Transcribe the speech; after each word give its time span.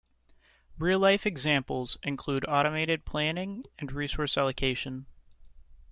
"Real 0.79 0.97
life" 0.97 1.27
examples 1.27 1.95
include 2.01 2.43
automated 2.49 3.05
planning 3.05 3.65
and 3.77 3.91
resource 3.91 4.35
allocation. 4.35 5.05